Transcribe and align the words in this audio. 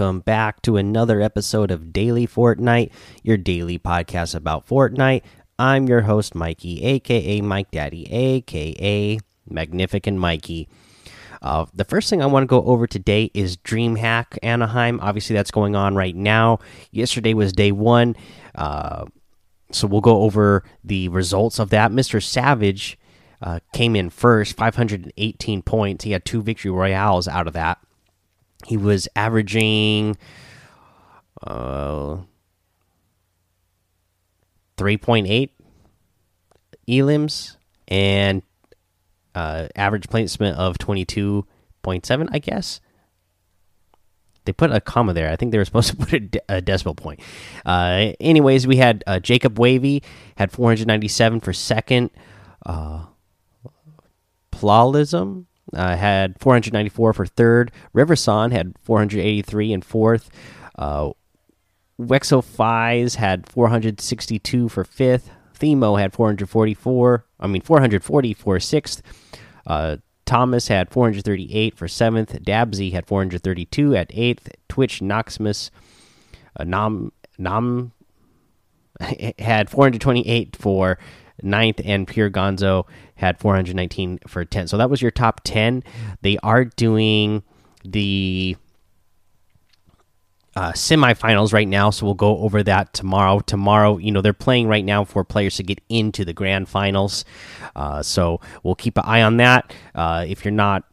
Welcome 0.00 0.20
back 0.20 0.62
to 0.62 0.78
another 0.78 1.20
episode 1.20 1.70
of 1.70 1.92
Daily 1.92 2.26
Fortnite, 2.26 2.90
your 3.22 3.36
daily 3.36 3.78
podcast 3.78 4.34
about 4.34 4.66
Fortnite. 4.66 5.20
I'm 5.58 5.88
your 5.88 6.00
host, 6.00 6.34
Mikey, 6.34 6.82
aka 6.82 7.42
Mike 7.42 7.70
Daddy, 7.70 8.10
aka 8.10 9.18
Magnificent 9.46 10.16
Mikey. 10.16 10.70
Uh, 11.42 11.66
the 11.74 11.84
first 11.84 12.08
thing 12.08 12.22
I 12.22 12.26
want 12.26 12.44
to 12.44 12.46
go 12.46 12.62
over 12.62 12.86
today 12.86 13.30
is 13.34 13.58
DreamHack 13.58 14.38
Anaheim. 14.42 15.00
Obviously, 15.02 15.36
that's 15.36 15.50
going 15.50 15.76
on 15.76 15.94
right 15.94 16.16
now. 16.16 16.60
Yesterday 16.92 17.34
was 17.34 17.52
day 17.52 17.70
one. 17.70 18.16
Uh, 18.54 19.04
so 19.70 19.86
we'll 19.86 20.00
go 20.00 20.22
over 20.22 20.64
the 20.82 21.10
results 21.10 21.58
of 21.58 21.68
that. 21.70 21.90
Mr. 21.90 22.22
Savage 22.22 22.98
uh, 23.42 23.60
came 23.74 23.94
in 23.94 24.08
first, 24.08 24.56
518 24.56 25.60
points. 25.60 26.04
He 26.04 26.12
had 26.12 26.24
two 26.24 26.40
victory 26.40 26.70
royales 26.70 27.28
out 27.28 27.46
of 27.46 27.52
that. 27.52 27.76
He 28.66 28.76
was 28.76 29.08
averaging 29.16 30.16
uh, 31.42 32.18
3.8 34.76 35.50
elims 36.88 37.56
and 37.88 38.42
uh, 39.34 39.68
average 39.76 40.08
placement 40.08 40.56
of 40.56 40.78
22.7, 40.78 42.28
I 42.30 42.38
guess. 42.38 42.80
They 44.44 44.52
put 44.52 44.72
a 44.72 44.80
comma 44.80 45.12
there. 45.12 45.30
I 45.30 45.36
think 45.36 45.52
they 45.52 45.58
were 45.58 45.64
supposed 45.64 45.90
to 45.90 45.96
put 46.04 46.12
a, 46.12 46.20
de 46.20 46.40
a 46.48 46.60
decimal 46.60 46.94
point. 46.94 47.20
Uh, 47.64 48.12
anyways, 48.20 48.66
we 48.66 48.76
had 48.76 49.04
uh, 49.06 49.18
Jacob 49.20 49.58
Wavy 49.58 50.02
had 50.36 50.50
497 50.50 51.40
for 51.40 51.52
second. 51.52 52.10
Uh, 52.64 53.04
uh, 55.74 55.96
had 55.96 56.38
494 56.40 57.12
for 57.12 57.26
third. 57.26 57.72
Riverson 57.94 58.52
had 58.52 58.74
483 58.82 59.72
in 59.72 59.82
fourth. 59.82 60.30
Uh, 60.76 61.10
Wexo 62.00 62.42
Fies 62.42 63.16
had 63.16 63.48
462 63.48 64.68
for 64.68 64.84
fifth. 64.84 65.30
Themo 65.58 65.98
had 66.00 66.12
444. 66.12 67.24
I 67.38 67.46
mean 67.46 67.62
440 67.62 68.34
for 68.34 68.58
sixth. 68.58 69.02
Uh, 69.66 69.98
Thomas 70.24 70.68
had 70.68 70.90
438 70.90 71.76
for 71.76 71.88
seventh. 71.88 72.32
Dabsy 72.42 72.92
had 72.92 73.06
432 73.06 73.96
at 73.96 74.10
eighth. 74.14 74.50
Twitch 74.68 75.00
Noximus 75.00 75.70
uh, 76.56 76.64
Nam 76.64 77.12
Nam 77.38 77.92
had 79.38 79.70
428 79.70 80.56
for 80.56 80.98
ninth, 81.42 81.80
and 81.84 82.06
Pure 82.06 82.30
Gonzo 82.30 82.86
had 83.16 83.38
419 83.38 84.20
for 84.26 84.44
10. 84.44 84.68
So 84.68 84.76
that 84.76 84.90
was 84.90 85.02
your 85.02 85.10
top 85.10 85.42
10. 85.44 85.82
They 86.22 86.38
are 86.42 86.64
doing 86.64 87.42
the 87.84 88.56
uh, 90.56 90.72
semifinals 90.72 91.52
right 91.52 91.68
now, 91.68 91.90
so 91.90 92.04
we'll 92.04 92.14
go 92.14 92.38
over 92.38 92.62
that 92.62 92.92
tomorrow. 92.92 93.40
Tomorrow, 93.40 93.98
you 93.98 94.10
know, 94.10 94.20
they're 94.20 94.32
playing 94.32 94.66
right 94.66 94.84
now 94.84 95.04
for 95.04 95.24
players 95.24 95.56
to 95.56 95.62
get 95.62 95.80
into 95.88 96.24
the 96.24 96.32
grand 96.32 96.68
finals, 96.68 97.24
uh, 97.76 98.02
so 98.02 98.40
we'll 98.62 98.74
keep 98.74 98.96
an 98.98 99.04
eye 99.06 99.22
on 99.22 99.36
that. 99.36 99.72
Uh, 99.94 100.24
if 100.26 100.44
you're 100.44 100.52
not 100.52 100.84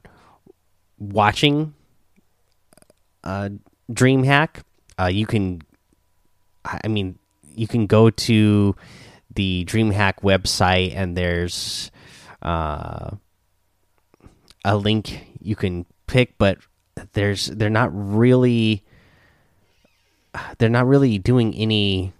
watching 1.00 1.74
uh, 3.24 3.50
DreamHack, 3.92 4.62
uh, 5.00 5.08
you 5.08 5.26
can, 5.26 5.62
I 6.64 6.88
mean, 6.88 7.18
you 7.56 7.68
can 7.68 7.88
go 7.88 8.10
to 8.10 8.76
the 9.38 9.64
DreamHack 9.66 10.22
website, 10.24 10.94
and 10.96 11.16
there's 11.16 11.92
uh, 12.42 13.12
a 14.66 14.76
link 14.76 15.28
you 15.40 15.56
can 15.56 15.86
pick, 16.08 16.38
but 16.40 16.58
there's 17.14 17.46
they're 17.46 17.70
not 17.70 17.90
really 17.94 18.84
they're 20.58 20.70
not 20.70 20.88
really 20.88 21.20
doing 21.20 21.54
any 21.54 22.14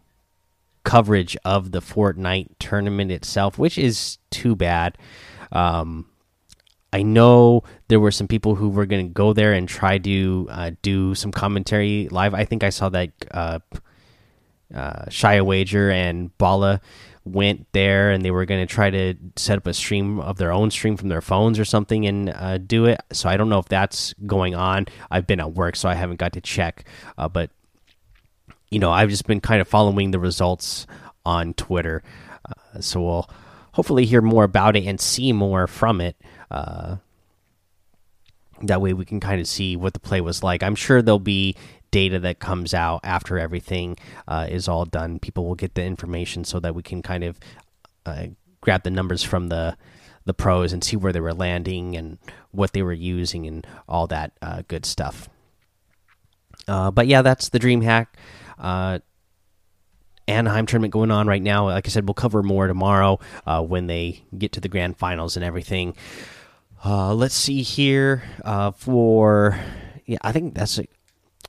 coverage 0.84 1.36
of 1.44 1.72
the 1.72 1.82
Fortnite 1.82 2.50
tournament 2.60 3.12
itself, 3.12 3.58
which 3.58 3.80
is 3.80 4.20
too 4.30 4.56
bad. 4.56 4.98
Um, 5.52 6.06
I 6.94 7.02
know 7.02 7.64
there 7.88 8.00
were 8.00 8.12
some 8.12 8.28
people 8.28 8.54
who 8.56 8.70
were 8.70 8.86
going 8.86 9.08
to 9.08 9.14
go 9.14 9.34
there 9.34 9.54
and 9.54 9.68
try 9.68 9.98
to 9.98 10.48
uh, 10.52 10.72
do 10.84 11.16
some 11.16 11.32
commentary 11.32 12.10
live. 12.12 12.36
I 12.36 12.46
think 12.46 12.64
I 12.64 12.70
saw 12.70 12.90
that 12.90 13.10
uh, 13.32 13.60
uh, 14.74 15.06
Shia 15.06 15.46
Wager 15.46 15.90
and 15.90 16.36
Bala 16.38 16.82
went 17.24 17.68
there 17.74 18.12
and 18.12 18.24
they 18.24 18.32
were 18.32 18.46
going 18.46 18.66
to 18.66 18.74
try 18.74 18.90
to 18.90 19.16
set 19.36 19.58
up 19.58 19.68
a 19.68 19.74
stream 19.74 20.20
of 20.20 20.38
their 20.38 20.52
own 20.52 20.72
stream 20.72 20.98
from 20.98 21.10
their 21.10 21.22
phones 21.22 21.60
or 21.60 21.66
something 21.66 22.06
and 22.06 22.30
uh, 22.30 22.58
do 22.58 22.86
it. 22.86 23.02
So 23.12 23.30
I 23.30 23.38
don't 23.38 23.50
know 23.50 23.60
if 23.60 23.68
that's 23.68 24.14
going 24.26 24.56
on. 24.56 24.88
I've 25.12 25.28
been 25.28 25.40
at 25.40 25.54
work, 25.54 25.76
so 25.76 25.90
I 25.90 25.94
haven't 25.94 26.18
got 26.20 26.34
to 26.34 26.42
check. 26.42 26.86
Uh, 27.18 27.28
but 27.28 27.50
you 28.70 28.80
know, 28.80 28.92
I've 28.92 29.10
just 29.10 29.28
been 29.28 29.40
kind 29.40 29.62
of 29.62 29.68
following 29.68 30.12
the 30.12 30.20
results 30.20 30.88
on 31.26 31.54
Twitter. 31.54 32.04
Uh, 32.46 32.82
so 32.82 33.02
we'll 33.02 33.30
hopefully 33.74 34.06
hear 34.06 34.22
more 34.22 34.44
about 34.44 34.76
it 34.76 34.86
and 34.86 35.00
see 35.00 35.32
more 35.32 35.68
from 35.68 36.02
it. 36.02 36.16
Uh, 36.50 36.98
that 38.64 38.82
way 38.82 38.94
we 38.94 39.06
can 39.06 39.20
kind 39.20 39.40
of 39.40 39.48
see 39.48 39.76
what 39.76 39.94
the 39.94 40.00
play 40.00 40.22
was 40.22 40.42
like. 40.44 40.64
I'm 40.64 40.76
sure 40.76 41.02
there'll 41.02 41.20
be 41.20 41.56
data 41.92 42.20
that 42.20 42.40
comes 42.40 42.74
out 42.74 43.02
after 43.04 43.38
everything 43.38 43.98
uh, 44.28 44.48
is 44.50 44.68
all 44.68 44.86
done. 44.86 45.20
People 45.20 45.46
will 45.46 45.56
get 45.56 45.76
the 45.76 45.84
information 45.84 46.44
so 46.44 46.60
that 46.60 46.76
we 46.76 46.84
can 46.84 47.02
kind 47.02 47.24
of 47.24 47.40
uh, 48.06 48.28
grab 48.62 48.84
the 48.84 48.92
numbers 48.92 49.24
from 49.24 49.50
the 49.50 49.78
the 50.26 50.34
pros 50.34 50.74
and 50.74 50.84
see 50.84 50.98
where 50.98 51.14
they 51.14 51.22
were 51.22 51.34
landing 51.34 51.96
and 51.96 52.18
what 52.52 52.74
they 52.74 52.82
were 52.82 52.92
using 52.92 53.46
and 53.48 53.66
all 53.88 54.08
that 54.08 54.34
uh, 54.42 54.62
good 54.68 54.86
stuff. 54.86 55.30
Uh, 56.68 56.92
but 56.92 57.08
yeah, 57.08 57.22
that's 57.22 57.48
the 57.48 57.60
dream 57.60 57.80
hack. 57.80 58.18
Uh, 58.60 59.00
Anaheim 60.28 60.66
tournament 60.66 60.92
going 60.92 61.12
on 61.12 61.28
right 61.28 61.42
now. 61.42 61.68
Like 61.68 61.88
I 61.88 61.90
said, 61.90 62.06
we'll 62.06 62.14
cover 62.14 62.44
more 62.44 62.68
tomorrow 62.68 63.20
uh, 63.46 63.64
when 63.64 63.88
they 63.88 64.26
get 64.38 64.52
to 64.54 64.60
the 64.60 64.68
grand 64.68 64.98
finals 64.98 65.38
and 65.38 65.46
everything. 65.46 65.96
Let's 66.84 67.36
see 67.36 67.62
here 67.62 68.24
for 68.76 69.58
yeah, 70.06 70.18
I 70.22 70.32
think 70.34 70.56
that's 70.56 70.80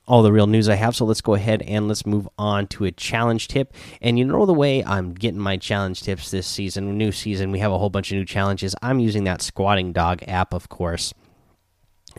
all 0.09 0.23
the 0.23 0.31
real 0.33 0.47
news 0.47 0.67
I 0.67 0.73
have. 0.75 0.95
So 0.95 1.05
let's 1.05 1.21
go 1.21 1.35
ahead 1.35 1.61
and 1.61 1.87
let's 1.87 2.05
move 2.05 2.27
on 2.37 2.65
to 2.67 2.85
a 2.85 2.91
challenge 2.91 3.47
tip. 3.47 3.73
And 4.01 4.17
you 4.17 4.25
know 4.25 4.47
the 4.47 4.53
way 4.53 4.83
I'm 4.83 5.13
getting 5.13 5.39
my 5.39 5.55
challenge 5.55 6.01
tips 6.01 6.31
this 6.31 6.47
season, 6.47 6.97
new 6.97 7.11
season, 7.11 7.51
we 7.51 7.59
have 7.59 7.71
a 7.71 7.77
whole 7.77 7.91
bunch 7.91 8.11
of 8.11 8.17
new 8.17 8.25
challenges. 8.25 8.75
I'm 8.81 8.99
using 8.99 9.25
that 9.25 9.43
Squatting 9.43 9.93
Dog 9.93 10.23
app, 10.27 10.53
of 10.53 10.67
course. 10.67 11.13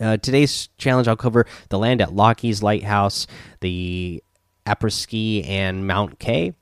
Uh, 0.01 0.17
today's 0.17 0.69
challenge, 0.79 1.09
I'll 1.09 1.17
cover 1.17 1.47
the 1.69 1.79
land 1.79 2.01
at 2.01 2.15
Lockie's 2.15 2.63
Lighthouse, 2.63 3.27
the 3.59 4.23
Apres-Ski 4.67 5.43
and 5.43 5.85
Mount 5.85 6.21
Kay. 6.21 6.55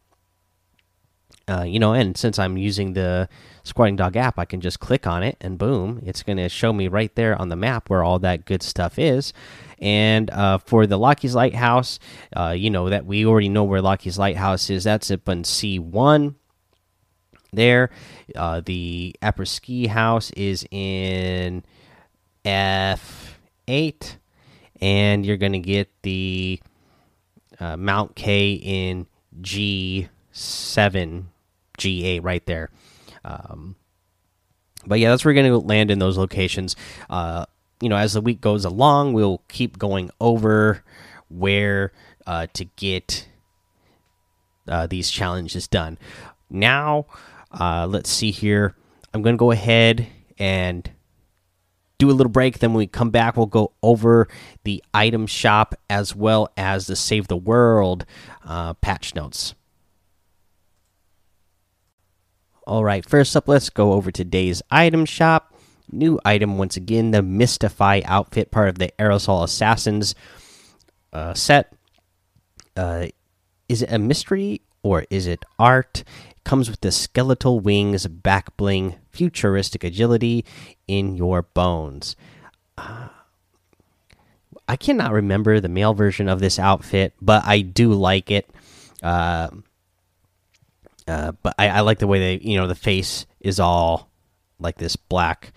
Uh, 1.49 1.63
you 1.63 1.79
know, 1.79 1.95
and 1.95 2.17
since 2.17 2.39
I'm 2.39 2.59
using 2.59 2.93
the 2.93 3.29
Squatting 3.63 3.97
Dog 3.97 4.17
app, 4.17 4.39
I 4.39 4.45
can 4.45 4.61
just 4.61 4.81
click 4.81 5.07
on 5.07 5.23
it 5.23 5.37
and 5.41 5.59
boom, 5.59 6.03
it's 6.05 6.23
going 6.23 6.37
to 6.39 6.49
show 6.49 6.73
me 6.73 6.89
right 6.89 7.15
there 7.15 7.41
on 7.41 7.49
the 7.49 7.57
map 7.57 7.89
where 7.89 8.03
all 8.03 8.19
that 8.19 8.45
good 8.45 8.63
stuff 8.63 8.99
is. 8.99 9.33
And 9.79 10.31
uh, 10.31 10.59
for 10.59 10.87
the 10.87 10.99
Lockie's 10.99 11.35
Lighthouse, 11.35 11.99
uh, 12.37 12.55
you 12.57 12.71
know 12.71 12.89
that 12.91 13.07
we 13.07 13.25
already 13.25 13.49
know 13.49 13.65
where 13.65 13.81
Lockie's 13.81 14.19
Lighthouse 14.19 14.69
is. 14.71 14.85
That's 14.85 15.11
up 15.11 15.29
in 15.29 15.43
C1 15.43 16.35
there. 17.53 17.91
Uh, 18.35 18.61
the 18.65 19.15
Apres-Ski 19.23 19.87
House 19.87 20.31
is 20.33 20.67
in 20.71 21.65
F8, 22.45 24.17
and 24.81 25.25
you're 25.25 25.37
going 25.37 25.53
to 25.53 25.59
get 25.59 25.91
the 26.03 26.61
uh, 27.61 27.77
Mount 27.77 28.17
Kay 28.17 28.53
in 28.53 29.07
G7, 29.41 31.25
G8 31.79 32.23
right 32.23 32.45
there. 32.47 32.71
Um, 33.25 33.77
but 34.87 34.99
yeah, 34.99 35.11
that's 35.11 35.25
where 35.25 35.35
we're 35.35 35.43
going 35.43 35.61
to 35.61 35.67
land 35.67 35.91
in 35.91 35.99
those 35.99 36.19
locations. 36.19 36.77
Uh, 37.11 37.47
you 37.81 37.89
know, 37.89 37.97
as 37.97 38.15
the 38.15 38.21
week 38.21 38.41
goes 38.41 38.65
along, 38.65 39.13
we'll 39.13 39.43
keep 39.49 39.79
going 39.79 40.11
over 40.21 40.83
where 41.29 41.93
uh, 42.27 42.47
to 42.55 42.65
get 42.77 43.29
uh, 44.67 44.87
these 44.87 45.11
challenges 45.11 45.69
done. 45.69 45.99
Now, 46.51 47.07
uh, 47.53 47.87
let's 47.89 48.11
see 48.11 48.31
here. 48.31 48.75
I'm 49.13 49.23
going 49.23 49.37
to 49.37 49.39
go 49.39 49.51
ahead 49.51 50.07
and 50.39 50.91
do 51.99 52.11
a 52.11 52.13
little 52.13 52.31
break. 52.31 52.59
Then 52.59 52.73
when 52.73 52.79
we 52.79 52.87
come 52.87 53.11
back, 53.11 53.37
we'll 53.37 53.47
go 53.47 53.73
over 53.83 54.29
the 54.65 54.83
item 54.95 55.27
shop 55.27 55.75
as 55.91 56.15
well 56.15 56.51
as 56.57 56.87
the 56.87 56.97
Save 56.97 57.29
the 57.29 57.37
World 57.37 58.05
uh, 58.45 58.75
patch 58.75 59.15
notes. 59.15 59.55
All 62.69 62.85
right, 62.85 63.03
first 63.03 63.35
up, 63.35 63.49
let's 63.49 63.71
go 63.71 63.95
over 63.95 64.11
today's 64.11 64.61
item 64.71 65.07
shop. 65.07 65.55
New 65.91 66.21
item 66.23 66.59
once 66.59 66.77
again 66.77 67.13
the 67.13 67.23
Mystify 67.23 68.03
outfit, 68.05 68.51
part 68.51 68.69
of 68.69 68.77
the 68.77 68.93
Aerosol 68.99 69.43
Assassins 69.43 70.15
uh, 71.11 71.33
set. 71.33 71.73
Uh, 72.77 73.07
is 73.71 73.81
it 73.81 73.91
a 73.91 73.99
mystery 73.99 74.61
or 74.83 75.07
is 75.09 75.27
it 75.27 75.47
art? 75.59 76.05
It 76.29 76.45
comes 76.45 76.69
with 76.69 76.83
the 76.83 76.93
skeletal 76.93 77.59
wings, 77.59 78.07
back 78.07 78.55
bling, 78.59 78.97
futuristic 79.13 79.83
agility 79.83 80.45
in 80.87 81.17
your 81.17 81.41
bones. 81.41 82.17
Uh, 82.77 83.09
I 84.69 84.77
cannot 84.77 85.13
remember 85.13 85.59
the 85.59 85.71
male 85.71 85.95
version 85.95 86.29
of 86.29 86.41
this 86.41 86.59
outfit, 86.59 87.15
but 87.19 87.47
I 87.47 87.63
do 87.63 87.95
like 87.95 88.31
it. 88.31 88.51
Uh, 89.03 89.49
uh, 91.09 91.33
but 91.43 91.55
I, 91.59 91.69
I, 91.69 91.81
like 91.81 91.99
the 91.99 92.07
way 92.07 92.19
they, 92.19 92.45
you 92.45 92.59
know, 92.59 92.67
the 92.67 92.75
face 92.75 93.27
is 93.41 93.59
all 93.59 94.11
like 94.59 94.77
this 94.77 94.95
black 94.97 95.53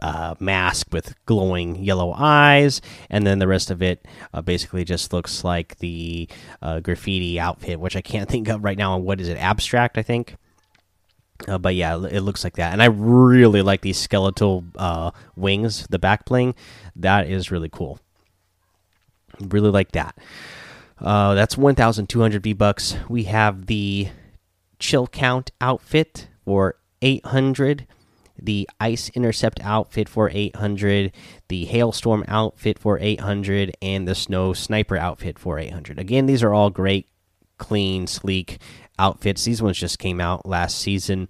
uh, 0.00 0.34
mask 0.40 0.88
with 0.92 1.14
glowing 1.26 1.76
yellow 1.76 2.12
eyes, 2.16 2.80
and 3.10 3.26
then 3.26 3.38
the 3.38 3.46
rest 3.46 3.70
of 3.70 3.82
it 3.82 4.06
uh, 4.32 4.40
basically 4.40 4.84
just 4.84 5.12
looks 5.12 5.44
like 5.44 5.78
the 5.78 6.28
uh, 6.62 6.80
graffiti 6.80 7.38
outfit, 7.38 7.78
which 7.78 7.94
I 7.94 8.00
can't 8.00 8.28
think 8.30 8.48
of 8.48 8.64
right 8.64 8.78
now. 8.78 8.96
And 8.96 9.04
What 9.04 9.20
is 9.20 9.28
it? 9.28 9.36
Abstract, 9.36 9.98
I 9.98 10.02
think. 10.02 10.36
Uh, 11.46 11.58
but 11.58 11.74
yeah, 11.74 11.94
it 11.94 12.20
looks 12.20 12.42
like 12.42 12.56
that, 12.56 12.72
and 12.72 12.82
I 12.82 12.86
really 12.86 13.62
like 13.62 13.82
these 13.82 13.98
skeletal 13.98 14.64
wings, 15.36 15.86
the 15.88 15.98
back 15.98 16.24
bling. 16.24 16.54
That 16.96 17.28
is 17.28 17.52
really 17.52 17.68
cool. 17.68 18.00
Really 19.38 19.70
like 19.70 19.92
that. 19.92 20.18
That's 21.00 21.56
1,200 21.56 22.42
V 22.42 22.54
bucks. 22.54 22.96
We 23.08 23.24
have 23.24 23.66
the 23.66 24.08
chill 24.78 25.06
count 25.06 25.50
outfit 25.60 26.28
for 26.44 26.76
800 27.02 27.86
the 28.40 28.68
ice 28.78 29.08
intercept 29.10 29.60
outfit 29.62 30.08
for 30.08 30.30
800 30.32 31.12
the 31.48 31.64
hailstorm 31.64 32.24
outfit 32.28 32.78
for 32.78 32.98
800 33.00 33.76
and 33.82 34.06
the 34.06 34.14
snow 34.14 34.52
sniper 34.52 34.96
outfit 34.96 35.38
for 35.38 35.58
800 35.58 35.98
again 35.98 36.26
these 36.26 36.42
are 36.42 36.54
all 36.54 36.70
great 36.70 37.08
clean 37.58 38.06
sleek 38.06 38.58
outfits. 38.98 39.44
These 39.44 39.62
ones 39.62 39.78
just 39.78 39.98
came 39.98 40.20
out 40.20 40.46
last 40.46 40.78
season. 40.78 41.28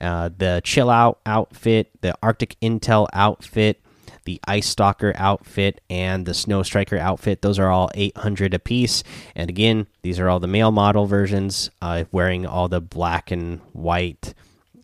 Uh, 0.00 0.30
the 0.36 0.60
chill 0.64 0.90
out 0.90 1.20
outfit 1.24 1.90
the 2.00 2.16
arctic 2.22 2.56
intel 2.60 3.06
outfit 3.12 3.80
the 4.24 4.40
ice 4.46 4.66
stalker 4.68 5.12
outfit 5.16 5.80
and 5.90 6.26
the 6.26 6.34
snow 6.34 6.62
striker 6.62 6.96
outfit 6.96 7.42
those 7.42 7.58
are 7.58 7.70
all 7.70 7.90
800 7.94 8.54
apiece 8.54 9.02
and 9.34 9.50
again 9.50 9.86
these 10.02 10.18
are 10.18 10.28
all 10.28 10.40
the 10.40 10.46
male 10.46 10.72
model 10.72 11.06
versions 11.06 11.70
uh, 11.82 12.04
wearing 12.12 12.46
all 12.46 12.68
the 12.68 12.80
black 12.80 13.30
and 13.30 13.60
white 13.72 14.34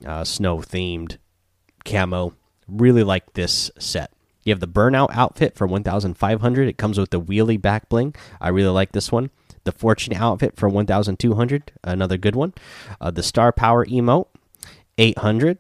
uh, 0.07 0.25
snow 0.25 0.59
themed 0.59 1.19
camo. 1.85 2.35
Really 2.69 3.03
like 3.03 3.33
this 3.35 3.71
set. 3.79 4.13
You 4.45 4.53
have 4.53 4.61
the 4.61 4.69
burnout 4.69 5.09
outfit 5.13 5.57
for 5.57 5.67
1500. 5.67 6.69
It 6.69 6.79
comes 6.79 6.99
with 6.99 7.11
the 7.11 7.21
wheelie 7.21 7.61
back 7.61 7.89
bling. 7.89 8.15
I 8.41 8.49
really 8.49 8.71
like 8.71 8.93
this 8.93 9.13
one. 9.13 9.31
The 9.65 9.73
fortune 9.73 10.15
outfit 10.15 10.57
for 10.57 10.69
1200. 10.69 11.73
Another 11.85 12.17
good 12.17 12.35
one. 12.35 12.55
Uh, 13.01 13.11
the 13.11 13.23
star 13.23 13.53
power 13.53 13.85
emote 13.85 14.29
800. 14.97 15.59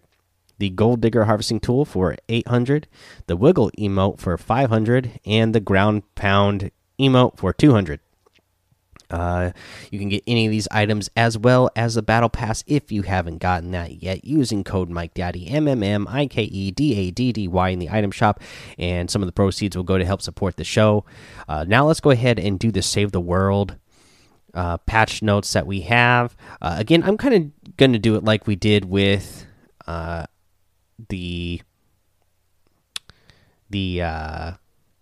The 0.60 0.68
gold 0.68 1.00
digger 1.00 1.24
harvesting 1.24 1.58
tool 1.58 1.86
for 1.86 2.16
800. 2.28 2.86
The 3.26 3.36
wiggle 3.36 3.70
emote 3.78 4.18
for 4.18 4.36
500 4.36 5.18
and 5.24 5.54
the 5.54 5.60
ground 5.60 6.02
pound 6.14 6.70
emote 6.98 7.38
for 7.38 7.54
200. 7.54 8.00
Uh, 9.08 9.52
you 9.90 9.98
can 9.98 10.10
get 10.10 10.22
any 10.26 10.44
of 10.44 10.50
these 10.50 10.68
items 10.70 11.08
as 11.16 11.38
well 11.38 11.70
as 11.74 11.94
the 11.94 12.02
battle 12.02 12.28
pass 12.28 12.62
if 12.66 12.92
you 12.92 13.02
haven't 13.02 13.38
gotten 13.38 13.70
that 13.70 14.02
yet 14.02 14.22
using 14.22 14.62
code 14.62 14.90
Mike 14.90 15.14
Daddy 15.14 15.48
M 15.48 15.66
M 15.66 15.82
M 15.82 16.06
I 16.06 16.26
K 16.26 16.42
E 16.42 16.70
D 16.70 16.94
A 16.94 17.10
D 17.10 17.32
D 17.32 17.48
Y 17.48 17.70
in 17.70 17.78
the 17.78 17.88
item 17.90 18.10
shop, 18.10 18.40
and 18.78 19.10
some 19.10 19.22
of 19.22 19.26
the 19.26 19.32
proceeds 19.32 19.74
will 19.74 19.82
go 19.82 19.96
to 19.96 20.04
help 20.04 20.20
support 20.20 20.56
the 20.56 20.64
show. 20.64 21.06
Uh, 21.48 21.64
now 21.66 21.86
let's 21.86 22.00
go 22.00 22.10
ahead 22.10 22.38
and 22.38 22.58
do 22.58 22.70
the 22.70 22.82
save 22.82 23.12
the 23.12 23.20
world 23.20 23.76
uh, 24.52 24.76
patch 24.76 25.22
notes 25.22 25.54
that 25.54 25.66
we 25.66 25.80
have. 25.80 26.36
Uh, 26.60 26.76
again, 26.78 27.02
I'm 27.02 27.16
kind 27.16 27.34
of 27.34 27.76
going 27.78 27.94
to 27.94 27.98
do 27.98 28.14
it 28.14 28.22
like 28.22 28.46
we 28.46 28.54
did 28.54 28.84
with 28.84 29.46
uh, 29.86 30.26
the 31.08 31.62
the 33.70 34.02
uh, 34.02 34.52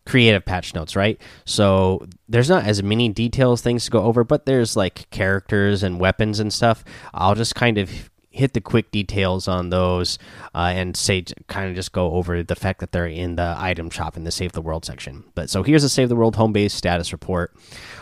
creative 0.06 0.44
patch 0.44 0.74
notes, 0.74 0.96
right? 0.96 1.20
So 1.44 2.06
there's 2.28 2.48
not 2.48 2.64
as 2.64 2.82
many 2.82 3.08
details 3.08 3.60
things 3.60 3.84
to 3.86 3.90
go 3.90 4.02
over, 4.02 4.24
but 4.24 4.46
there's 4.46 4.76
like 4.76 5.08
characters 5.10 5.82
and 5.82 6.00
weapons 6.00 6.40
and 6.40 6.52
stuff. 6.52 6.84
I'll 7.14 7.34
just 7.34 7.54
kind 7.54 7.78
of 7.78 8.10
hit 8.30 8.52
the 8.52 8.60
quick 8.60 8.90
details 8.90 9.48
on 9.48 9.70
those 9.70 10.18
uh, 10.54 10.72
and 10.72 10.96
say 10.96 11.24
kind 11.48 11.68
of 11.68 11.74
just 11.74 11.92
go 11.92 12.12
over 12.12 12.42
the 12.42 12.54
fact 12.54 12.80
that 12.80 12.92
they're 12.92 13.06
in 13.06 13.36
the 13.36 13.54
item 13.58 13.90
shop 13.90 14.16
in 14.16 14.24
the 14.24 14.30
save 14.30 14.52
the 14.52 14.62
world 14.62 14.84
section. 14.84 15.24
But 15.34 15.50
so 15.50 15.62
here's 15.62 15.84
a 15.84 15.88
save 15.88 16.08
the 16.08 16.16
world 16.16 16.36
home 16.36 16.52
base 16.52 16.72
status 16.72 17.12
report. 17.12 17.54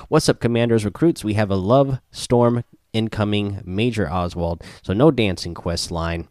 What's 0.09 0.29
up 0.29 0.41
commanders 0.41 0.85
recruits? 0.85 1.25
We 1.25 1.35
have 1.35 1.51
a 1.51 1.57
love 1.57 2.01
storm 2.11 2.65
incoming 2.93 3.63
major 3.65 4.11
oswald. 4.11 4.63
So 4.83 4.93
no 4.93 5.11
dancing 5.11 5.55
quest 5.55 5.91
line 5.91 6.29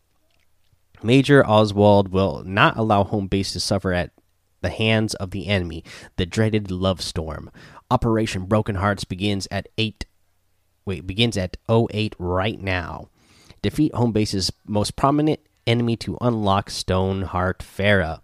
major 1.03 1.45
oswald 1.45 2.09
will 2.09 2.43
not 2.43 2.77
allow 2.77 3.03
home 3.03 3.27
base 3.27 3.53
to 3.53 3.59
suffer 3.59 3.93
at 3.93 4.11
the 4.61 4.69
hands 4.69 5.13
of 5.15 5.31
the 5.31 5.47
enemy, 5.47 5.83
the 6.15 6.25
dreaded 6.25 6.71
love 6.71 7.01
storm. 7.01 7.51
Operation 7.91 8.45
Broken 8.45 8.75
Hearts 8.75 9.03
begins 9.03 9.47
at 9.51 9.67
8 9.77 10.05
wait, 10.85 11.05
begins 11.05 11.37
at 11.37 11.57
08 11.69 12.15
right 12.19 12.59
now. 12.59 13.09
Defeat 13.61 13.93
home 13.95 14.11
base's 14.11 14.51
most 14.65 14.95
prominent 14.95 15.39
enemy 15.65 15.95
to 15.97 16.17
unlock 16.21 16.69
Stoneheart 16.69 17.59
Farrah. 17.59 18.21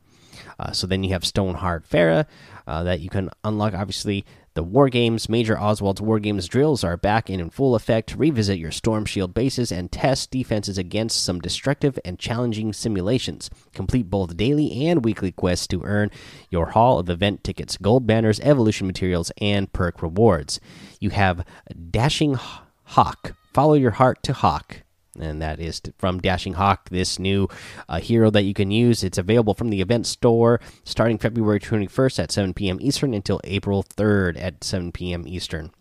Uh, 0.59 0.71
so 0.71 0.85
then 0.85 1.03
you 1.03 1.11
have 1.13 1.25
Stoneheart 1.25 1.89
Farrah 1.89 2.25
uh, 2.67 2.83
that 2.83 2.99
you 2.99 3.09
can 3.09 3.29
unlock. 3.43 3.73
Obviously, 3.73 4.25
the 4.53 4.63
War 4.63 4.89
Games, 4.89 5.29
Major 5.29 5.57
Oswald's 5.57 6.01
War 6.01 6.19
Games 6.19 6.47
drills 6.47 6.83
are 6.83 6.97
back 6.97 7.29
and 7.29 7.39
in 7.39 7.49
full 7.49 7.73
effect. 7.73 8.15
Revisit 8.15 8.59
your 8.59 8.71
Storm 8.71 9.05
Shield 9.05 9.33
bases 9.33 9.71
and 9.71 9.91
test 9.91 10.29
defenses 10.29 10.77
against 10.77 11.23
some 11.23 11.39
destructive 11.39 11.97
and 12.03 12.19
challenging 12.19 12.73
simulations. 12.73 13.49
Complete 13.73 14.09
both 14.09 14.35
daily 14.35 14.87
and 14.87 15.05
weekly 15.05 15.31
quests 15.31 15.67
to 15.67 15.83
earn 15.83 16.11
your 16.49 16.71
Hall 16.71 16.99
of 16.99 17.09
Event 17.09 17.43
tickets, 17.43 17.77
gold 17.77 18.05
banners, 18.05 18.41
evolution 18.41 18.87
materials, 18.87 19.31
and 19.39 19.71
perk 19.71 20.01
rewards. 20.01 20.59
You 20.99 21.11
have 21.11 21.45
Dashing 21.89 22.37
Hawk. 22.83 23.35
Follow 23.53 23.75
your 23.75 23.91
heart 23.91 24.21
to 24.23 24.33
Hawk 24.33 24.83
and 25.19 25.41
that 25.41 25.59
is 25.59 25.81
from 25.97 26.19
Dashing 26.19 26.53
Hawk, 26.53 26.89
this 26.89 27.19
new 27.19 27.47
uh, 27.89 27.99
hero 27.99 28.29
that 28.29 28.43
you 28.43 28.53
can 28.53 28.71
use. 28.71 29.03
It's 29.03 29.17
available 29.17 29.53
from 29.53 29.69
the 29.69 29.81
event 29.81 30.07
store 30.07 30.59
starting 30.83 31.17
February 31.17 31.59
21st 31.59 32.19
at 32.23 32.31
7 32.31 32.53
p.m. 32.53 32.77
Eastern 32.81 33.13
until 33.13 33.41
April 33.43 33.83
3rd 33.83 34.41
at 34.41 34.63
7 34.63 34.91
p.m. 34.91 35.27
Eastern. 35.27 35.71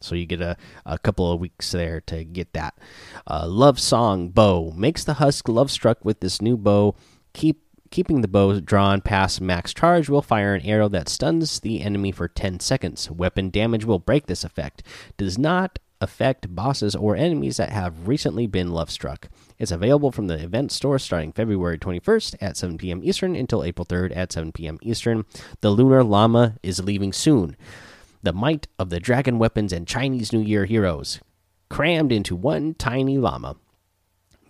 So 0.00 0.14
you 0.14 0.26
get 0.26 0.40
a, 0.40 0.56
a 0.84 0.98
couple 0.98 1.30
of 1.30 1.40
weeks 1.40 1.70
there 1.70 2.00
to 2.02 2.24
get 2.24 2.52
that. 2.54 2.76
Uh, 3.26 3.46
love 3.46 3.78
Song 3.78 4.28
Bow 4.30 4.72
makes 4.76 5.04
the 5.04 5.14
Husk 5.14 5.48
love 5.48 5.70
struck 5.70 6.04
with 6.04 6.20
this 6.20 6.42
new 6.42 6.56
bow. 6.56 6.96
Keep 7.32 7.62
keeping 7.92 8.22
the 8.22 8.28
bow 8.28 8.58
drawn 8.58 9.02
past 9.02 9.40
max 9.40 9.72
charge 9.74 10.08
will 10.08 10.22
fire 10.22 10.54
an 10.54 10.62
arrow 10.62 10.88
that 10.88 11.10
stuns 11.10 11.60
the 11.60 11.82
enemy 11.82 12.10
for 12.10 12.26
10 12.26 12.58
seconds. 12.58 13.10
Weapon 13.10 13.50
damage 13.50 13.84
will 13.84 13.98
break 13.98 14.26
this 14.26 14.44
effect. 14.44 14.82
Does 15.18 15.38
not 15.38 15.78
affect 16.02 16.54
bosses 16.54 16.96
or 16.96 17.16
enemies 17.16 17.56
that 17.56 17.70
have 17.70 18.08
recently 18.08 18.46
been 18.46 18.72
love 18.72 18.90
struck. 18.90 19.28
It's 19.58 19.70
available 19.70 20.10
from 20.10 20.26
the 20.26 20.42
event 20.42 20.72
store 20.72 20.98
starting 20.98 21.32
February 21.32 21.78
21st 21.78 22.34
at 22.40 22.56
7 22.56 22.76
p.m. 22.76 23.02
Eastern 23.04 23.36
until 23.36 23.62
April 23.62 23.86
3rd 23.86 24.14
at 24.16 24.32
7 24.32 24.52
p.m. 24.52 24.78
Eastern. 24.82 25.24
The 25.60 25.70
Lunar 25.70 26.02
Llama 26.02 26.56
is 26.62 26.82
leaving 26.82 27.12
soon. 27.12 27.56
The 28.22 28.32
might 28.32 28.66
of 28.78 28.90
the 28.90 29.00
dragon 29.00 29.38
weapons 29.38 29.72
and 29.72 29.86
Chinese 29.86 30.32
New 30.32 30.42
Year 30.42 30.64
heroes 30.64 31.20
crammed 31.68 32.12
into 32.12 32.36
one 32.36 32.74
tiny 32.74 33.16
llama. 33.16 33.56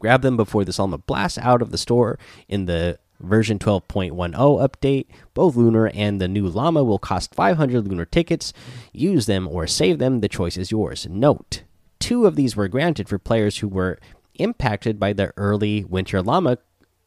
Grab 0.00 0.22
them 0.22 0.36
before 0.36 0.64
the 0.64 0.74
llama 0.76 0.98
blasts 0.98 1.38
out 1.38 1.62
of 1.62 1.70
the 1.70 1.78
store 1.78 2.18
in 2.48 2.64
the 2.64 2.98
version 3.22 3.58
12.10 3.58 4.12
update. 4.34 5.06
Both 5.34 5.56
Lunar 5.56 5.90
and 5.94 6.20
the 6.20 6.28
new 6.28 6.46
Llama 6.48 6.84
will 6.84 6.98
cost 6.98 7.34
500 7.34 7.86
Lunar 7.86 8.04
tickets. 8.04 8.52
Use 8.92 9.26
them 9.26 9.48
or 9.48 9.66
save 9.66 9.98
them, 9.98 10.20
the 10.20 10.28
choice 10.28 10.56
is 10.56 10.70
yours. 10.70 11.06
Note 11.08 11.62
two 12.02 12.26
of 12.26 12.34
these 12.34 12.56
were 12.56 12.66
granted 12.66 13.08
for 13.08 13.18
players 13.18 13.58
who 13.58 13.68
were 13.68 13.96
impacted 14.34 14.98
by 14.98 15.12
the 15.12 15.32
early 15.36 15.84
Winter 15.84 16.20
Llama 16.20 16.58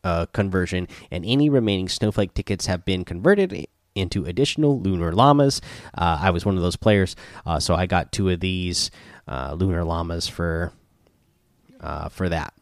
uh, 0.05 0.25
conversion, 0.27 0.87
and 1.11 1.25
any 1.25 1.49
remaining 1.49 1.89
Snowflake 1.89 2.33
tickets 2.33 2.67
have 2.67 2.85
been 2.85 3.03
converted 3.03 3.67
into 3.93 4.25
additional 4.25 4.79
Lunar 4.79 5.11
Llamas. 5.11 5.59
Uh, 5.97 6.19
I 6.21 6.29
was 6.29 6.45
one 6.45 6.55
of 6.55 6.63
those 6.63 6.77
players, 6.77 7.15
uh, 7.45 7.59
so 7.59 7.75
I 7.75 7.87
got 7.87 8.13
two 8.13 8.29
of 8.29 8.39
these 8.39 8.89
uh, 9.27 9.53
Lunar 9.53 9.83
Llamas 9.83 10.27
for 10.29 10.71
uh, 11.81 12.07
for 12.07 12.29
that. 12.29 12.53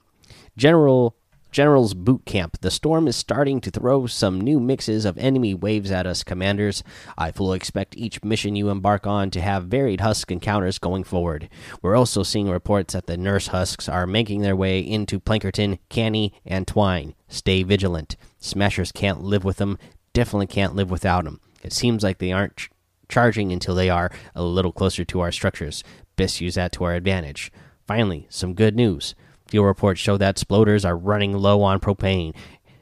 General 0.58 1.16
General's 1.54 1.94
Boot 1.94 2.26
Camp. 2.26 2.58
The 2.62 2.72
storm 2.72 3.08
is 3.08 3.16
starting 3.16 3.62
to 3.62 3.70
throw 3.70 4.08
some 4.08 4.42
new 4.42 4.60
mixes 4.60 5.06
of 5.06 5.20
enemy 5.20 5.54
waves 5.54 5.92
at 5.92 6.08
us, 6.08 6.24
commanders. 6.24 6.84
I 7.16 7.32
fully 7.32 7.58
expect 7.58 7.96
each 7.96 8.24
mission 8.24 8.56
you 8.56 8.72
embark 8.72 9.06
on 9.06 9.30
to 9.30 9.40
have 9.40 9.66
varied 9.66 10.02
husk 10.02 10.32
encounters 10.32 10.80
going 10.80 11.04
forward. 11.04 11.50
We're 11.84 11.96
also 11.96 12.24
seeing 12.24 12.50
reports 12.50 12.96
that 12.96 13.06
the 13.06 13.18
nurse 13.18 13.48
husks 13.48 13.88
are 13.88 14.08
making 14.08 14.42
their 14.42 14.56
way 14.56 14.80
into 14.80 15.20
Plankerton, 15.20 15.78
Canny, 15.90 16.34
and 16.44 16.68
Twine. 16.68 17.14
Stay 17.28 17.62
vigilant. 17.62 18.16
Smashers 18.40 18.92
can't 18.92 19.22
live 19.22 19.44
with 19.44 19.58
them, 19.58 19.78
definitely 20.12 20.48
can't 20.48 20.76
live 20.76 20.90
without 20.90 21.24
them. 21.24 21.40
It 21.62 21.72
seems 21.72 22.02
like 22.02 22.18
they 22.18 22.32
aren't 22.32 22.58
ch 22.58 22.72
charging 23.10 23.52
until 23.52 23.76
they 23.76 23.92
are 23.92 24.10
a 24.34 24.42
little 24.42 24.72
closer 24.72 25.06
to 25.06 25.20
our 25.20 25.32
structures. 25.32 25.84
Best 26.16 26.42
use 26.42 26.56
that 26.56 26.72
to 26.72 26.84
our 26.84 26.96
advantage. 26.96 27.52
Finally, 27.86 28.26
some 28.32 28.56
good 28.56 28.76
news. 28.76 29.14
Fuel 29.54 29.66
reports 29.66 30.02
show 30.02 30.18
that 30.18 30.38
sploders 30.38 30.84
are 30.84 30.98
running 30.98 31.38
low 31.38 31.62
on 31.62 31.80
propane, 31.80 32.34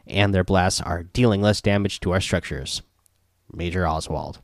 and 0.08 0.34
their 0.34 0.46
blasts 0.46 0.80
are 0.80 1.04
dealing 1.04 1.42
less 1.42 1.60
damage 1.60 2.00
to 2.00 2.12
our 2.12 2.22
structures. 2.22 2.82
Major 3.51 3.86
Oswald. 3.86 4.40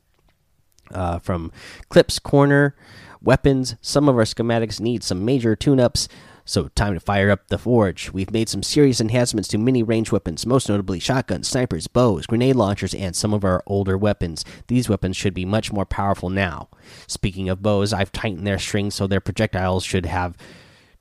Uh, 0.92 1.20
from 1.20 1.54
Clips 1.88 2.20
Corner, 2.20 2.76
weapons. 3.22 3.78
Some 3.80 4.10
of 4.10 4.18
our 4.18 4.26
schematics 4.26 4.82
need 4.82 5.06
some 5.06 5.24
major 5.24 5.56
tune 5.56 5.80
ups. 5.80 6.10
So, 6.44 6.68
time 6.76 6.96
to 6.96 7.00
fire 7.00 7.32
up 7.32 7.48
the 7.48 7.58
forge. 7.58 8.12
We've 8.12 8.32
made 8.32 8.50
some 8.50 8.62
serious 8.62 9.00
enhancements 9.00 9.48
to 9.50 9.58
many 9.58 9.82
range 9.82 10.12
weapons, 10.12 10.46
most 10.46 10.68
notably 10.68 11.00
shotguns, 11.00 11.48
snipers, 11.48 11.88
bows, 11.88 12.26
grenade 12.26 12.58
launchers, 12.58 12.94
and 12.94 13.16
some 13.16 13.34
of 13.34 13.46
our 13.46 13.64
older 13.66 13.98
weapons. 13.98 14.44
These 14.68 14.90
weapons 14.90 15.16
should 15.16 15.34
be 15.34 15.46
much 15.46 15.72
more 15.72 15.86
powerful 15.86 16.30
now. 16.30 16.68
Speaking 17.08 17.48
of 17.48 17.64
bows, 17.64 17.94
I've 17.94 18.12
tightened 18.12 18.46
their 18.46 18.60
strings 18.60 18.96
so 18.96 19.08
their 19.08 19.22
projectiles 19.22 19.86
should 19.86 20.06
have 20.06 20.36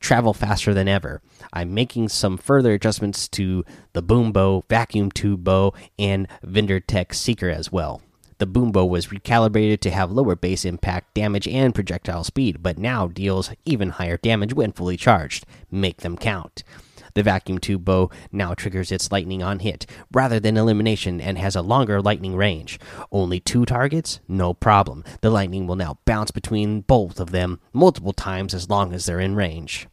travel 0.00 0.34
faster 0.34 0.74
than 0.74 0.88
ever. 0.88 1.22
I'm 1.52 1.74
making 1.74 2.08
some 2.08 2.36
further 2.36 2.72
adjustments 2.72 3.28
to 3.28 3.64
the 3.92 4.02
boom 4.02 4.32
bow, 4.32 4.64
vacuum 4.68 5.10
tube 5.10 5.44
bow, 5.44 5.74
and 5.98 6.28
vindertech 6.44 7.14
seeker 7.14 7.50
as 7.50 7.72
well. 7.72 8.02
The 8.38 8.46
boom 8.46 8.70
bow 8.70 8.84
was 8.84 9.06
recalibrated 9.06 9.80
to 9.80 9.90
have 9.90 10.12
lower 10.12 10.36
base 10.36 10.66
impact 10.66 11.14
damage 11.14 11.48
and 11.48 11.74
projectile 11.74 12.22
speed, 12.22 12.62
but 12.62 12.76
now 12.76 13.08
deals 13.08 13.50
even 13.64 13.90
higher 13.90 14.18
damage 14.18 14.52
when 14.52 14.72
fully 14.72 14.98
charged. 14.98 15.46
Make 15.70 16.02
them 16.02 16.18
count. 16.18 16.62
The 17.16 17.22
vacuum 17.22 17.58
tube 17.58 17.82
bow 17.82 18.10
now 18.30 18.52
triggers 18.52 18.92
its 18.92 19.10
lightning 19.10 19.42
on 19.42 19.60
hit 19.60 19.86
rather 20.12 20.38
than 20.38 20.58
elimination 20.58 21.18
and 21.18 21.38
has 21.38 21.56
a 21.56 21.62
longer 21.62 22.02
lightning 22.02 22.36
range. 22.36 22.78
Only 23.10 23.40
two 23.40 23.64
targets? 23.64 24.20
No 24.28 24.52
problem. 24.52 25.02
The 25.22 25.30
lightning 25.30 25.66
will 25.66 25.76
now 25.76 25.96
bounce 26.04 26.30
between 26.30 26.82
both 26.82 27.18
of 27.18 27.30
them 27.30 27.58
multiple 27.72 28.12
times 28.12 28.52
as 28.52 28.68
long 28.68 28.92
as 28.92 29.06
they're 29.06 29.18
in 29.18 29.34
range. 29.34 29.88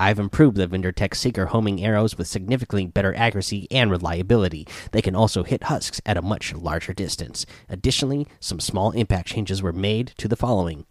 I've 0.00 0.18
improved 0.18 0.56
the 0.56 0.66
Vindertech 0.66 1.14
Seeker 1.14 1.46
homing 1.46 1.84
arrows 1.84 2.18
with 2.18 2.26
significantly 2.26 2.86
better 2.86 3.14
accuracy 3.14 3.68
and 3.70 3.88
reliability. 3.88 4.66
They 4.90 5.00
can 5.00 5.14
also 5.14 5.44
hit 5.44 5.62
husks 5.62 6.00
at 6.04 6.16
a 6.16 6.22
much 6.22 6.52
larger 6.52 6.92
distance. 6.92 7.46
Additionally, 7.68 8.26
some 8.40 8.58
small 8.58 8.90
impact 8.90 9.28
changes 9.28 9.62
were 9.62 9.72
made 9.72 10.08
to 10.18 10.26
the 10.26 10.34
following 10.34 10.86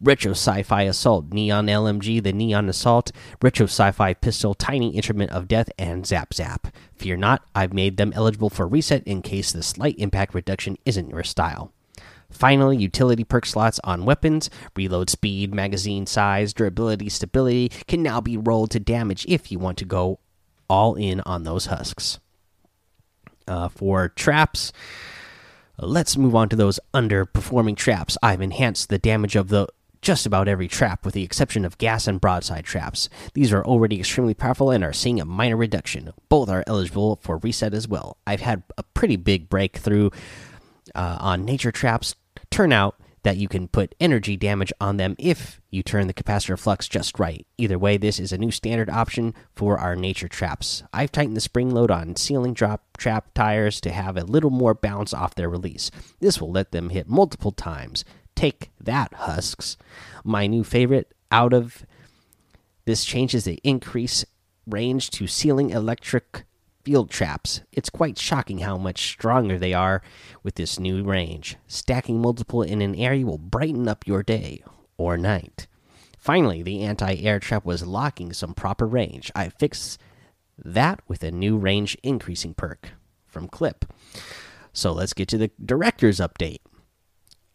Retro 0.00 0.32
Sci 0.32 0.62
Fi 0.62 0.82
Assault, 0.82 1.32
Neon 1.32 1.66
LMG, 1.66 2.22
the 2.22 2.32
Neon 2.32 2.68
Assault, 2.68 3.12
Retro 3.40 3.64
Sci 3.64 3.90
Fi 3.92 4.14
Pistol, 4.14 4.54
Tiny 4.54 4.94
Instrument 4.94 5.30
of 5.30 5.48
Death, 5.48 5.70
and 5.78 6.06
Zap 6.06 6.34
Zap. 6.34 6.68
Fear 6.94 7.16
not, 7.16 7.46
I've 7.54 7.72
made 7.72 7.96
them 7.96 8.12
eligible 8.14 8.50
for 8.50 8.68
reset 8.68 9.02
in 9.04 9.22
case 9.22 9.52
the 9.52 9.62
slight 9.62 9.94
impact 9.98 10.34
reduction 10.34 10.76
isn't 10.84 11.10
your 11.10 11.24
style. 11.24 11.72
Finally, 12.30 12.76
utility 12.76 13.24
perk 13.24 13.46
slots 13.46 13.80
on 13.84 14.04
weapons, 14.04 14.50
reload 14.74 15.08
speed, 15.08 15.54
magazine 15.54 16.06
size, 16.06 16.52
durability, 16.52 17.08
stability 17.08 17.70
can 17.86 18.02
now 18.02 18.20
be 18.20 18.36
rolled 18.36 18.70
to 18.70 18.80
damage 18.80 19.24
if 19.28 19.50
you 19.50 19.58
want 19.58 19.78
to 19.78 19.84
go 19.84 20.18
all 20.68 20.94
in 20.96 21.20
on 21.20 21.44
those 21.44 21.66
husks. 21.66 22.18
Uh, 23.48 23.68
for 23.68 24.08
traps, 24.08 24.72
let's 25.78 26.16
move 26.16 26.34
on 26.34 26.48
to 26.48 26.56
those 26.56 26.80
underperforming 26.92 27.76
traps. 27.76 28.18
I've 28.22 28.42
enhanced 28.42 28.88
the 28.88 28.98
damage 28.98 29.36
of 29.36 29.48
the 29.48 29.68
just 30.06 30.24
about 30.24 30.46
every 30.46 30.68
trap 30.68 31.04
with 31.04 31.14
the 31.14 31.24
exception 31.24 31.64
of 31.64 31.78
gas 31.78 32.06
and 32.06 32.20
broadside 32.20 32.64
traps. 32.64 33.08
These 33.34 33.52
are 33.52 33.64
already 33.64 33.98
extremely 33.98 34.34
powerful 34.34 34.70
and 34.70 34.84
are 34.84 34.92
seeing 34.92 35.20
a 35.20 35.24
minor 35.24 35.56
reduction. 35.56 36.12
Both 36.28 36.48
are 36.48 36.62
eligible 36.68 37.16
for 37.22 37.38
reset 37.38 37.74
as 37.74 37.88
well. 37.88 38.16
I've 38.24 38.40
had 38.40 38.62
a 38.78 38.84
pretty 38.84 39.16
big 39.16 39.48
breakthrough 39.48 40.10
uh, 40.94 41.16
on 41.18 41.44
nature 41.44 41.72
traps 41.72 42.14
turn 42.52 42.72
out 42.72 42.94
that 43.24 43.36
you 43.36 43.48
can 43.48 43.66
put 43.66 43.96
energy 43.98 44.36
damage 44.36 44.72
on 44.80 44.96
them 44.96 45.16
if 45.18 45.60
you 45.70 45.82
turn 45.82 46.06
the 46.06 46.14
capacitor 46.14 46.56
flux 46.56 46.86
just 46.86 47.18
right. 47.18 47.44
Either 47.58 47.76
way, 47.76 47.96
this 47.96 48.20
is 48.20 48.30
a 48.30 48.38
new 48.38 48.52
standard 48.52 48.88
option 48.88 49.34
for 49.56 49.76
our 49.76 49.96
nature 49.96 50.28
traps. 50.28 50.84
I've 50.92 51.10
tightened 51.10 51.36
the 51.36 51.40
spring 51.40 51.70
load 51.70 51.90
on 51.90 52.14
ceiling 52.14 52.54
drop 52.54 52.96
trap 52.96 53.34
tires 53.34 53.80
to 53.80 53.90
have 53.90 54.16
a 54.16 54.22
little 54.22 54.50
more 54.50 54.72
bounce 54.72 55.12
off 55.12 55.34
their 55.34 55.50
release. 55.50 55.90
This 56.20 56.40
will 56.40 56.52
let 56.52 56.70
them 56.70 56.90
hit 56.90 57.08
multiple 57.08 57.50
times. 57.50 58.04
Take 58.36 58.70
that, 58.78 59.12
husks. 59.14 59.76
My 60.22 60.46
new 60.46 60.62
favorite 60.62 61.12
out 61.32 61.52
of 61.52 61.84
this 62.84 63.04
changes 63.04 63.44
the 63.44 63.58
increase 63.64 64.24
range 64.66 65.10
to 65.10 65.26
ceiling 65.26 65.70
electric 65.70 66.44
field 66.84 67.10
traps. 67.10 67.62
It's 67.72 67.90
quite 67.90 68.16
shocking 68.16 68.58
how 68.58 68.78
much 68.78 69.08
stronger 69.08 69.58
they 69.58 69.74
are 69.74 70.02
with 70.44 70.54
this 70.54 70.78
new 70.78 71.02
range. 71.02 71.56
Stacking 71.66 72.20
multiple 72.20 72.62
in 72.62 72.80
an 72.80 72.94
area 72.94 73.26
will 73.26 73.38
brighten 73.38 73.88
up 73.88 74.06
your 74.06 74.22
day 74.22 74.62
or 74.96 75.16
night. 75.16 75.66
Finally, 76.16 76.62
the 76.62 76.82
anti 76.82 77.16
air 77.16 77.40
trap 77.40 77.64
was 77.64 77.86
locking 77.86 78.32
some 78.32 78.54
proper 78.54 78.86
range. 78.86 79.32
I 79.34 79.48
fixed 79.48 79.98
that 80.56 81.00
with 81.08 81.22
a 81.24 81.30
new 81.30 81.56
range 81.56 81.96
increasing 82.02 82.54
perk 82.54 82.90
from 83.26 83.48
Clip. 83.48 83.84
So 84.72 84.92
let's 84.92 85.12
get 85.12 85.28
to 85.28 85.38
the 85.38 85.50
director's 85.64 86.18
update. 86.18 86.60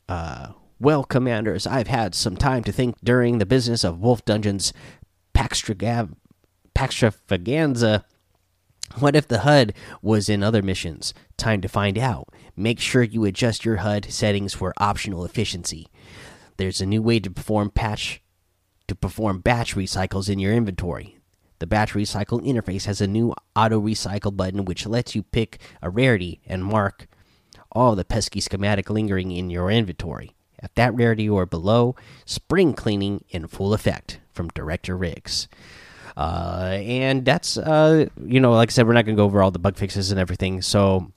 Uh, 0.10 0.50
well, 0.82 1.04
commanders, 1.04 1.68
I've 1.68 1.88
had 1.88 2.16
some 2.16 2.36
time 2.36 2.64
to 2.64 2.72
think 2.72 2.96
during 3.04 3.38
the 3.38 3.46
business 3.46 3.84
of 3.84 4.00
Wolf 4.00 4.26
Dungeon's 4.26 4.74
Paxtravaganza 5.36 6.16
what 9.00 9.16
if 9.16 9.28
the 9.28 9.40
HUD 9.40 9.74
was 10.02 10.28
in 10.28 10.44
other 10.44 10.62
missions? 10.62 11.14
Time 11.38 11.62
to 11.62 11.70
find 11.70 11.98
out. 11.98 12.30
Make 12.56 12.80
sure 12.80 13.04
you 13.04 13.24
adjust 13.26 13.64
your 13.64 13.78
HUD 13.78 14.12
settings 14.12 14.54
for 14.54 14.74
optional 14.78 15.24
efficiency. 15.24 15.88
There's 16.58 16.82
a 16.82 16.86
new 16.86 17.02
way 17.02 17.20
to 17.20 17.32
perform 17.32 17.70
patch 17.70 18.22
to 18.88 18.96
perform 18.96 19.40
batch 19.40 19.76
recycles 19.76 20.30
in 20.30 20.40
your 20.40 20.54
inventory. 20.54 21.18
The 21.60 21.68
batch 21.68 21.94
recycle 21.94 22.46
interface 22.46 22.86
has 22.86 23.00
a 23.00 23.08
new 23.08 23.34
auto 23.56 23.80
recycle 23.80 24.36
button 24.36 24.66
which 24.66 24.86
lets 24.86 25.16
you 25.16 25.24
pick 25.24 25.62
a 25.82 25.90
rarity 25.90 26.42
and 26.46 26.66
mark 26.66 27.08
all 27.72 27.96
the 27.96 28.04
pesky 28.04 28.42
schematic 28.42 28.90
lingering 28.90 29.32
in 29.32 29.50
your 29.50 29.72
inventory. 29.72 30.36
At 30.64 30.76
that 30.76 30.94
rarity 30.94 31.28
or 31.28 31.46
below, 31.46 31.96
spring 32.26 32.74
cleaning 32.74 33.24
in 33.30 33.48
full 33.48 33.74
effect 33.74 34.20
from 34.32 34.50
Director 34.50 34.96
Riggs. 34.96 35.48
Uh, 36.16 36.78
and 36.82 37.26
that's 37.26 37.58
uh, 37.58 38.08
you 38.26 38.40
know, 38.40 38.54
like 38.54 38.70
I 38.70 38.72
said, 38.72 38.86
we're 38.86 38.94
not 38.94 39.06
going 39.06 39.16
to 39.16 39.20
go 39.20 39.26
over 39.26 39.42
all 39.42 39.52
the 39.52 39.60
bug 39.60 39.78
fixes 39.78 40.12
and 40.12 40.20
everything. 40.20 40.62
So 40.62 41.12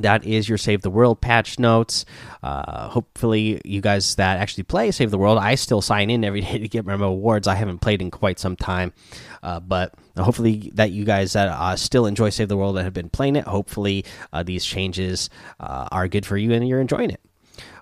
that 0.00 0.24
is 0.24 0.48
your 0.48 0.58
save 0.58 0.82
the 0.82 0.90
world 0.90 1.20
patch 1.20 1.58
notes 1.58 2.04
uh, 2.42 2.88
hopefully 2.88 3.60
you 3.64 3.80
guys 3.80 4.14
that 4.16 4.38
actually 4.38 4.64
play 4.64 4.90
save 4.90 5.10
the 5.10 5.18
world 5.18 5.38
i 5.38 5.54
still 5.54 5.80
sign 5.80 6.10
in 6.10 6.24
every 6.24 6.40
day 6.42 6.58
to 6.58 6.68
get 6.68 6.84
my 6.84 6.94
awards 6.94 7.46
i 7.46 7.54
haven't 7.54 7.78
played 7.78 8.02
in 8.02 8.10
quite 8.10 8.38
some 8.38 8.56
time 8.56 8.92
uh, 9.42 9.60
but 9.60 9.94
hopefully 10.18 10.70
that 10.74 10.90
you 10.90 11.04
guys 11.04 11.32
that 11.32 11.48
uh, 11.48 11.76
still 11.76 12.06
enjoy 12.06 12.28
save 12.28 12.48
the 12.48 12.56
world 12.56 12.76
and 12.76 12.84
have 12.84 12.94
been 12.94 13.10
playing 13.10 13.36
it 13.36 13.44
hopefully 13.44 14.04
uh, 14.32 14.42
these 14.42 14.64
changes 14.64 15.30
uh, 15.60 15.88
are 15.90 16.08
good 16.08 16.26
for 16.26 16.36
you 16.36 16.52
and 16.52 16.66
you're 16.68 16.80
enjoying 16.80 17.10
it 17.10 17.20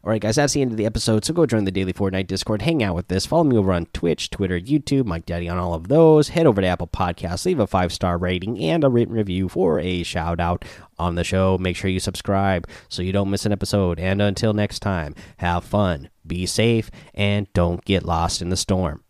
all 0.02 0.10
right, 0.10 0.20
guys, 0.20 0.36
that's 0.36 0.52
the 0.52 0.62
end 0.62 0.70
of 0.70 0.76
the 0.76 0.86
episode. 0.86 1.24
So 1.24 1.32
go 1.32 1.46
join 1.46 1.64
the 1.64 1.70
Daily 1.70 1.92
Fortnite 1.92 2.26
Discord, 2.26 2.62
hang 2.62 2.82
out 2.82 2.94
with 2.94 3.08
this. 3.08 3.26
Follow 3.26 3.44
me 3.44 3.56
over 3.56 3.72
on 3.72 3.86
Twitch, 3.86 4.30
Twitter, 4.30 4.60
YouTube, 4.60 5.06
Mike 5.06 5.26
Daddy 5.26 5.48
on 5.48 5.58
all 5.58 5.74
of 5.74 5.88
those. 5.88 6.28
Head 6.30 6.46
over 6.46 6.60
to 6.60 6.66
Apple 6.66 6.88
Podcasts, 6.88 7.46
leave 7.46 7.58
a 7.58 7.66
five 7.66 7.92
star 7.92 8.18
rating 8.18 8.58
and 8.58 8.84
a 8.84 8.88
written 8.88 9.14
review 9.14 9.48
for 9.48 9.78
a 9.80 10.02
shout 10.02 10.40
out 10.40 10.64
on 10.98 11.14
the 11.14 11.24
show. 11.24 11.58
Make 11.58 11.76
sure 11.76 11.90
you 11.90 12.00
subscribe 12.00 12.68
so 12.88 13.02
you 13.02 13.12
don't 13.12 13.30
miss 13.30 13.46
an 13.46 13.52
episode. 13.52 13.98
And 14.00 14.20
until 14.20 14.52
next 14.52 14.80
time, 14.80 15.14
have 15.38 15.64
fun, 15.64 16.10
be 16.26 16.46
safe, 16.46 16.90
and 17.14 17.52
don't 17.52 17.84
get 17.84 18.04
lost 18.04 18.42
in 18.42 18.48
the 18.48 18.56
storm. 18.56 19.03